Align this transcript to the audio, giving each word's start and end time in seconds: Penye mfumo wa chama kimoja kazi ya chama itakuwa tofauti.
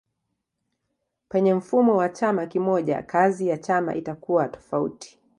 Penye 1.29 1.53
mfumo 1.53 1.97
wa 1.97 2.09
chama 2.09 2.45
kimoja 2.45 3.01
kazi 3.01 3.47
ya 3.47 3.57
chama 3.57 3.95
itakuwa 3.95 4.47
tofauti. 4.47 5.19